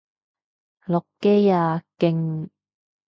[0.87, 1.83] 落機啊！
[1.99, 2.49] 勁！